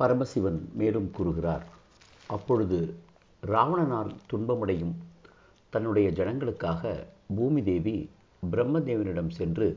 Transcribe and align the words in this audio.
பரமசிவன் 0.00 0.70
மேலும் 0.74 1.10
கூறுகிறார் 1.10 1.66
அப்பொழுது 2.26 2.78
ராவணனால் 3.46 4.10
துன்பமடையும் 4.26 4.94
தன்னுடைய 5.70 6.10
ஜனங்களுக்காக 6.10 7.06
பூமி 7.36 7.62
தேவி 7.62 8.10
பிரம்மதேவனிடம் 8.50 9.28
சென்று 9.28 9.68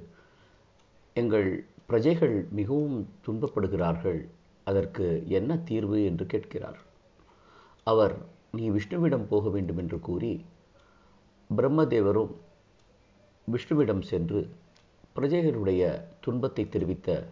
எங்கள் 1.13 1.65
பிரஜைகள் 1.86 2.47
மிகவும் 2.51 3.09
துன்பப்படுகிறார்கள் 3.27 4.20
அதற்கு 4.63 5.23
என்ன 5.27 5.57
தீர்வு? 5.57 6.05
என்று 6.05 6.25
கேட்கிறார். 6.25 6.79
அவர் 7.83 8.15
நீ 8.51 8.69
விஷ்ணுவிடம் 8.69 9.27
போக 9.29 9.49
வேண்டும் 9.49 9.77
என்று 9.77 9.99
கூறி 9.99 10.45
பிரம்மதேவரும் 11.57 12.33
விஷ்ணுவிடம் 13.47 14.01
சென்று 14.01 14.41
பிரஜைகளுடைய 15.15 16.01
துன்பத்தை 16.21 16.69
தெரிவித்த 16.69 17.27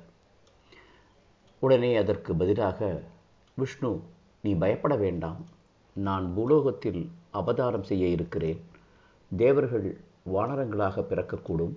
உடனே 1.62 1.90
அதற்கு 2.02 2.32
பதிலாக 2.36 2.80
விஷ்ணு 3.58 3.92
நீ 4.42 4.52
பயப்பட 4.54 4.94
வேண்டாம். 4.96 5.42
நான் 5.96 6.26
பூலோகத்தில் 6.36 7.02
அவதாரம் 7.32 7.88
செய்ய 7.90 8.06
இருக்கிறேன். 8.08 8.60
தேவர்கள் 9.32 9.88
வானரங்களாக 10.34 11.04
பிறக்கக்கூடும். 11.10 11.76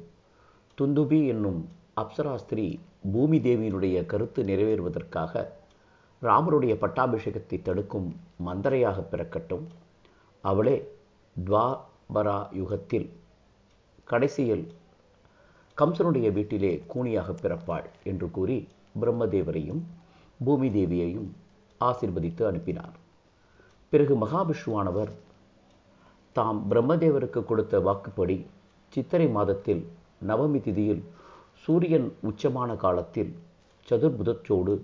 துந்துபி 0.78 1.18
என்னும் 1.26 1.60
அப்சராஸ்திரி 2.02 2.66
பூமி 3.12 3.38
தேவியினுடைய 3.38 4.06
கருத்து 4.06 4.42
நிறைவேறுவதற்காக 4.44 5.44
ராமருடைய 6.22 6.74
பட்டாபிஷேகத்தை 6.84 7.58
தடுக்கும் 7.62 8.08
மந்தரையாக 8.46 9.04
பிறக்கட்டும். 9.10 9.66
அவளே 10.44 10.76
துவாபரா 11.36 12.38
யுகத்தில் 12.60 13.08
கடைசியில் 14.04 14.64
கம்சனுடைய 15.78 16.28
வீட்டிலே 16.32 16.72
கூனியாக 16.94 17.30
பிறப்பாள் 17.42 17.86
என்று 18.04 18.30
கூறி 18.30 18.58
பிரம்மதேவரையும் 19.00 19.82
பூமி 20.40 20.68
தேவியையும் 20.68 21.28
ஆசிர்வதித்து 21.80 22.42
அனுப்பினார். 22.50 22.94
பிறகு 23.92 24.14
மகாவிஷ்ணுவானவர் 24.26 25.12
தாம் 26.36 26.60
பிரம்மதேவருக்கு 26.70 27.44
கொடுத்த 27.44 27.80
வாக்குப்படி 27.80 28.36
சித்திரை 28.92 29.28
மாதத்தில் 29.28 29.82
நவமி 30.26 30.60
திதியில் 30.60 31.02
சூரியன் 31.64 32.08
உச்சமான 32.22 32.76
காலத்தில் 32.76 33.32
சதுர்புதச்சோடு 33.88 34.74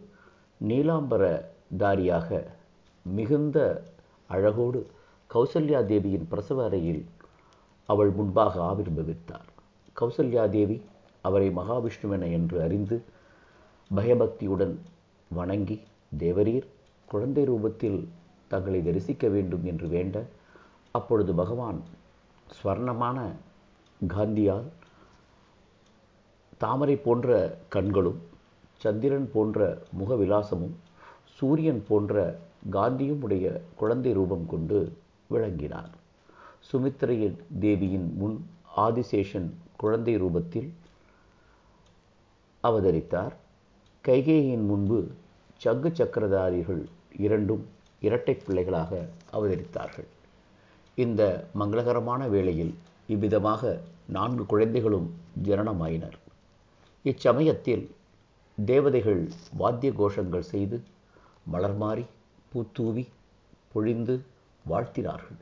நீலாம்பர 0.60 1.22
தாரியாக 1.76 2.28
மிகுந்த 3.06 3.58
அழகோடு 4.30 4.80
கௌசல்யா 5.30 5.80
தேவியின் 5.86 6.28
பிரசவ 6.28 6.64
அறையில் 6.64 7.02
அவள் 7.88 8.10
முன்பாக 8.10 8.54
ஆவிர்பவித்தார் 8.62 9.48
கௌசல்யா 10.00 10.44
தேவி 10.48 10.76
அவரை 11.24 11.48
மகாவிஷ்ணுவென 11.50 12.30
என்று 12.30 12.56
அறிந்து 12.62 12.96
பயபக்தியுடன் 13.94 14.74
வணங்கி 15.28 15.76
தேவரீர் 16.18 16.66
குழந்தை 17.08 17.44
ரூபத்தில் 17.48 18.08
தங்களை 18.48 18.82
தரிசிக்க 18.82 19.28
வேண்டும் 19.28 19.64
என்று 19.64 19.88
வேண்ட 19.88 20.26
அப்பொழுது 20.90 21.34
பகவான் 21.34 21.80
ஸ்வர்ணமான 22.48 23.18
காந்தியால் 24.08 24.68
தாமரை 26.58 26.96
போன்ற 26.96 27.58
கண்களும் 27.68 28.20
சந்திரன் 28.76 29.28
போன்ற 29.32 29.82
முகவிலாசமும் 29.98 30.76
சூரியன் 31.38 31.82
போன்ற 31.88 32.38
காந்தியும் 32.70 33.20
உடைய 33.20 33.60
குழந்தை 33.76 34.12
ரூபம் 34.12 34.46
கொண்டு 34.46 34.78
விளங்கினார். 35.26 35.90
சுமித்திரையின் 36.72 37.38
தேவியின் 37.60 38.08
முன் 38.16 38.38
ஆதிசேஷன் 38.76 39.50
குழந்தை 39.76 40.16
ரூபத்தில் 40.16 40.70
அவதரித்தார். 42.64 43.34
கைகேயின் 44.08 44.64
முன்பு 44.66 44.98
சங்கு 45.56 45.88
சக்கரதாரிகள் 45.88 46.86
இரண்டும் 47.16 47.66
இரட்டை 48.00 48.34
பிள்ளைகளாக 48.34 49.08
அவதரித்தார்கள். 49.32 50.06
இந்த 50.94 51.48
மங்களகரமான 51.58 52.28
வேளையில் 52.28 52.74
இவ்விதமாக 53.06 53.80
நான்கு 54.06 54.46
குழந்தைகளும் 54.46 55.14
ஜனனமாயினர். 55.44 56.16
இச்சமயத்தில் 57.04 57.90
தேவதைகள் 58.64 59.28
வாத்திய 59.58 59.92
கோஷங்கள் 59.92 60.50
செய்து 60.52 60.82
மலர்மாறி 61.52 62.06
பூத்தூவி 62.52 63.06
பொழிந்து 63.72 64.24
வாழ்த்தினார்கள். 64.68 65.40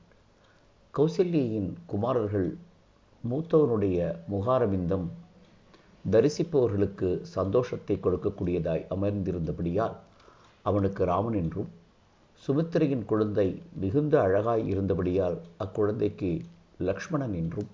கௌசல்யின் 0.94 1.72
குமாரர்கள் 1.86 2.58
மூத்தவனுடைய 3.30 3.98
முகாரவிந்தம் 4.30 5.08
தரிசிப்பவர்களுக்கு 6.04 7.08
சந்தோஷத்தை 7.34 7.96
கொடுக்கக்கூடியதாய் 7.96 8.86
அமர்ந்திருந்தபடியால் 8.90 9.96
அவனுக்கு 10.64 11.02
ராமன் 11.04 11.34
என்றும் 11.34 11.70
சுமித்திரையின் 12.42 13.04
குழந்தை 13.04 13.48
மிகுந்த 13.80 14.14
அழகாய் 14.20 14.64
இருந்தபடியால் 14.68 15.36
அக்குழந்தைக்கு 15.58 16.30
லக்ஷ்மணன் 16.78 17.34
என்றும் 17.34 17.70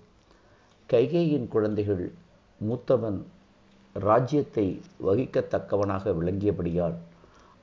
கைகேயின் 0.89 1.47
குழந்தைகள் 1.47 2.03
மூத்தவன் 2.61 3.19
ராஜ்யத்தை 3.95 4.65
வகிக்கத்தக்கவனாக 5.05 6.13
விளங்கியபடியால் 6.13 6.95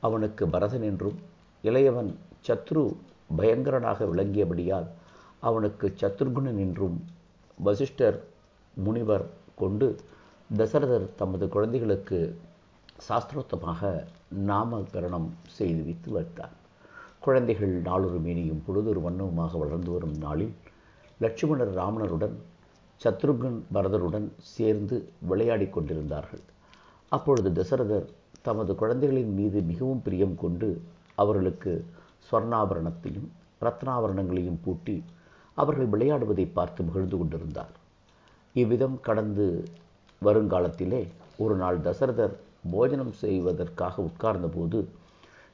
அவனுக்கு 0.00 0.44
பரதன் 0.46 0.82
என்றும் 0.82 1.18
இளையவன் 1.64 2.10
சத்ரு 2.48 2.84
பயங்கரனாக 3.36 4.06
விளங்கியபடியால் 4.06 4.88
அவனுக்கு 5.40 5.86
சத்ருகுணன் 6.00 6.58
என்றும் 6.58 6.96
வசிஷ்டர் 7.58 8.18
முனிவர் 8.74 9.26
கொண்டு 9.54 9.88
தசரதர் 10.58 11.04
தமது 11.20 11.44
குழந்தைகளுக்கு 11.48 12.18
சாஸ்திரோத்தமாக 13.06 13.90
நாமகரணம் 14.48 15.28
செய்து 15.56 15.82
வைத்து 15.86 16.10
வைத்தார். 16.10 16.54
குழந்தைகள் 17.20 17.72
நாளொரு 17.86 18.18
மேனியும் 18.24 18.60
பொழுதொரு 18.66 19.00
வண்ணவுமாக 19.00 19.58
வளர்ந்து 19.62 19.90
வரும் 19.90 20.16
நாளில் 20.18 20.52
லட்சுமணர் 21.20 21.72
ராமணருடன் 21.78 22.36
சத்ருகன் 23.00 23.58
பரதருடன் 23.74 24.28
சேர்ந்து 24.54 24.96
விளையாடி 25.30 25.68
கொண்டிருந்தார்கள். 25.68 26.44
அப்பொழுது 27.12 27.50
தசரதர் 27.58 28.08
தமது 28.42 28.74
குழந்தைகளின் 28.74 29.32
மீது 29.38 29.58
மிகவும் 29.62 30.02
பிரியம் 30.06 30.34
கொண்டு 30.34 30.68
அவர்களுக்கு 31.14 31.72
ஸ்வர்ணாபரணத்தையும் 32.28 33.28
ரத்னாபரணங்களையும் 33.66 34.62
பூட்டி 34.64 34.96
அவர்கள் 35.56 35.92
விளையாடுவதை 35.94 36.46
பார்த்து 36.58 36.82
மகிழ்ந்து 36.82 37.16
கொண்டிருந்தார். 37.18 37.74
இவ்விதம் 38.54 38.98
கடந்து 39.08 39.46
வருங்காலத்திலே 40.24 41.02
ஒரு 41.36 41.54
நாள் 41.54 41.78
தசரதர் 41.80 42.34
போஜனம் 42.70 43.12
செய்வதற்காக 43.12 43.94
உட்கார்ந்தபோது 44.02 44.78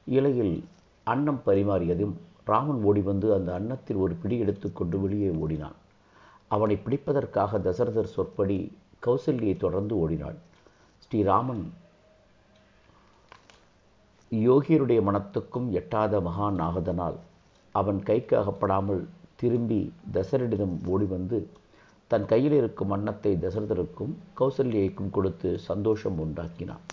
இலையில் 0.07 0.55
அன்னம் 1.03 1.41
பரிமாறியதும் 1.45 2.15
ராமன் 2.45 2.81
ஓடி 2.83 3.01
வந்து 3.01 3.27
அந்த 3.33 3.49
அன்னத்தில் 3.53 4.01
ஒரு 4.03 4.13
பிடி 4.21 4.35
எடுத்துக்கொண்டு 4.39 4.97
வெளியே 4.99 5.29
ஓடினான். 5.41 5.77
அவனை 6.47 6.75
பிடிப்பதற்காக 6.85 7.59
தசரதர் 7.59 8.13
சொற்படி 8.15 8.57
கௌசல்யை 9.05 9.53
தொடர்ந்து 9.57 9.93
ஓடினாள். 9.97 10.37
ஸ்ரீராமன் 11.03 11.63
யோகியருடைய 14.31 14.99
மனத்துக்கும் 15.07 15.67
எட்டாத 15.71 16.19
மகான் 16.19 16.59
ஆகதனால் 16.67 17.17
அவன் 17.75 17.99
கைக்கு 18.03 18.35
அகப்படாமல் 18.37 19.01
திரும்பி 19.35 19.79
தசரடிதம் 20.13 20.75
ஓடி 20.85 21.05
வந்து 21.05 21.37
தன் 22.11 22.29
கையில் 22.31 22.55
இருக்கும் 22.59 22.93
அன்னத்தை 22.95 23.31
தசரதருக்கும் 23.41 24.13
கௌசல்யைக்கும் 24.39 25.11
கொடுத்து 25.15 25.49
சந்தோஷம் 25.69 26.17
உண்டாக்கினான். 26.23 26.83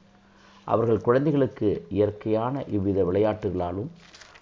அவர்கள் 0.66 1.04
குழந்தைகளுக்கு 1.06 1.69
இயற்கையான 1.97 2.65
இவ்வித 2.77 2.99
விளையாட்டுகளாலும் 3.10 3.91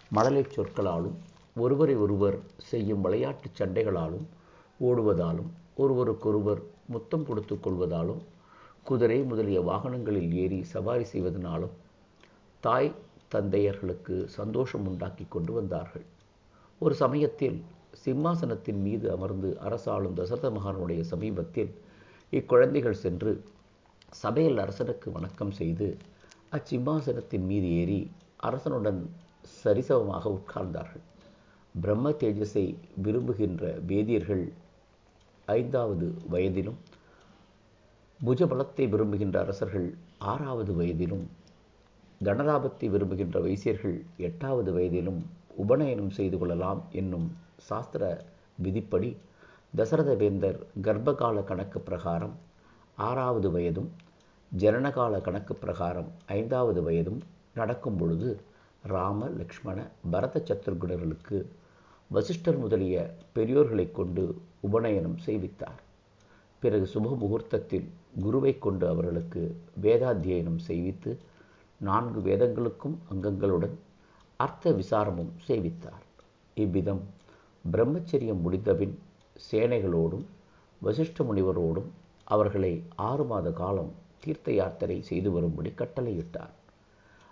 மழலை 0.09 0.45
சொற்களாலும் 0.57 1.17
ஒருவரை 1.57 1.95
ஒருவர் 2.05 2.39
செய்யும் 2.71 3.05
விளையாட்டு 3.07 3.49
சண்டைகளாலும் 3.59 4.27
ஓடுவதாலும் 4.81 5.51
ஒருவருக்கொருவர் 5.83 6.63
முத்தம் 6.95 7.27
கொடுத்து 7.29 7.55
கொள்வதாலும் 7.57 8.23
குதிரை 8.89 9.19
முதலிய 9.31 9.59
வாகனங்களில் 9.71 10.33
ஏறி 10.43 10.59
சவாரி 10.73 11.05
செய்வதனாலும் 11.13 11.75
தாய் 12.65 12.91
தந்தையர்களுக்கு 13.35 14.17
சந்தோஷம் 14.39 14.87
உண்டாக்கி 14.91 15.25
கொண்டு 15.29 15.53
வந்தார்கள். 15.53 16.05
ஒரு 16.81 16.95
சமயத்தில் 16.95 17.59
சிம்மாசனத்தின் 18.05 18.81
மீது 18.83 19.07
அமர்ந்து 19.11 19.51
அரசாளும் 19.67 20.17
தசரத 20.19 20.49
மகானுடைய 20.51 21.01
சமீபத்தில் 21.01 21.71
இக்குழந்தைகள் 22.33 23.03
சென்று 23.03 23.33
சபையில் 24.15 24.59
அரசனுக்கு 24.59 25.09
வணக்கம் 25.11 25.51
செய்து 25.51 25.87
அச்சிம்மாசனத்தின் 26.57 27.47
மீது 27.47 27.69
ஏறி 27.81 28.01
அரசனுடன் 28.39 29.01
சரிசமமாக 29.63 30.25
உட்கார்ந்தார்கள். 30.39 31.05
பிரம்ம 31.75 32.11
தேஜஸை 32.11 32.67
விரும்புகின்ற 32.97 33.63
வேதியர்கள் 33.87 34.45
ஐந்தாவது 35.49 36.09
வயதிலும் 36.31 36.79
புஜபலத்தை 38.21 38.85
விரும்புகின்ற 38.89 39.39
அரசர்கள் 39.41 39.89
ஆறாவது 40.33 40.75
வயதிலும் 40.75 41.25
கணதாபத்தை 42.21 42.89
விரும்புகின்ற 42.91 43.39
வைசியர்கள் 43.41 43.97
எட்டாவது 44.19 44.73
வயதிலும் 44.73 45.21
உபநயனம் 45.57 46.11
செய்து 46.11 46.39
கொள்ளலாம் 46.39 46.85
என்னும் 46.93 47.29
சாஸ்திர 47.59 48.05
விதிப்படி 48.57 49.17
தசரத 49.77 50.15
வேந்தர் 50.15 50.59
கர்ப்பகால 50.83 51.45
கணக்கு 51.45 51.81
பிரகாரம் 51.81 52.35
ஆறாவது 52.99 53.51
வயதும் 53.51 53.91
ஜனனகால 54.59 55.21
கணக்கு 55.21 55.55
பிரகாரம் 55.55 56.11
ஐந்தாவது 56.27 56.83
வயதும் 56.83 57.21
நடக்கும் 57.55 57.97
பொழுது 57.97 58.29
ராம 58.83 59.29
லக்ஷ்மண 59.29 59.79
பரத 60.11 60.43
சத்ருகுணர்களுக்கு 60.47 61.39
வசிஷ்டர் 62.11 62.59
முதலிய 62.59 62.97
பெரியோர்களைக் 63.35 63.93
கொண்டு 63.93 64.25
உபநயனம் 64.61 65.19
செய்வித்தார். 65.27 65.81
பிறகு 66.63 66.87
சுப 66.95 67.17
முகூர்த்தத்தில் 67.19 67.87
குருவை 68.21 68.59
கொண்டு 68.59 68.89
அவர்களுக்கு 68.89 69.43
வேதாத்தியனம் 69.83 70.61
செய்வித்து 70.69 71.11
நான்கு 71.81 72.21
வேதங்களுக்கும் 72.21 72.97
அங்கங்களுடன் 73.13 73.75
அர்த்த 74.37 74.73
விசாரமும் 74.73 75.33
சேவித்தார். 75.47 76.05
இவ்விதம் 76.57 77.03
பிரம்மச்சரியம் 77.65 78.43
முடிந்தபின் 78.47 78.95
சேனைகளோடும் 79.51 80.25
வசிஷ்ட 80.83 81.25
முனிவரோடும் 81.29 81.91
அவர்களை 82.25 82.73
ஆறு 83.09 83.25
மாத 83.25 83.49
காலம் 83.51 83.93
தீர்த்த 84.23 84.53
யாத்திரை 84.53 84.97
செய்து 85.03 85.31
வரும்படி 85.33 85.71
கட்டளையிட்டார். 85.71 86.55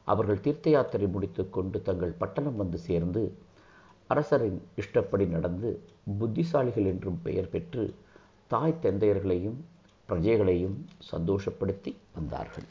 அவர்கள் 0.07 0.41
தீர்த்த 0.41 0.71
யாத்திரை 0.71 1.07
முடித்துக்கொண்டு 1.07 1.83
தங்கள் 1.83 2.19
பட்டணம் 2.23 2.57
வந்து 2.57 2.79
சேர்ந்து 2.79 3.23
அரசரின் 4.11 4.59
இஷ்டப்படி 4.77 5.27
நடந்து 5.27 5.69
புத்திசாலிகள் 6.21 6.89
என்றும் 6.93 7.21
பெயர் 7.23 7.49
பெற்று 7.49 7.85
தாய் 8.47 8.81
தந்தையர்களையும் 8.83 9.61
பிரஜைகளையும் 10.09 10.79
சந்தோஷப்படுத்தி 11.13 11.93
வந்தார்கள். 12.17 12.67